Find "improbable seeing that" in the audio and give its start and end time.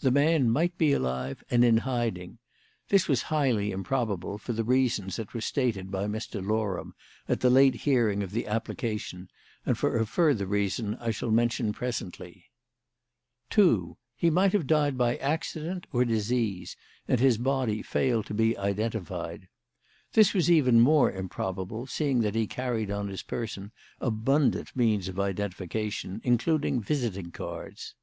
21.12-22.34